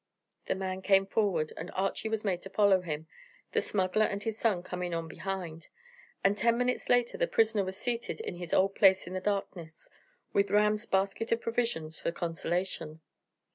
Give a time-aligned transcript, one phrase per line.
[0.47, 3.05] The man came forward, and Archy was made to follow him,
[3.51, 5.67] the smuggler and his son coming on behind;
[6.23, 9.91] and ten minutes later the prisoner was seated in his old place in the darkness,
[10.33, 13.01] with Ram's basket of provisions for consolation.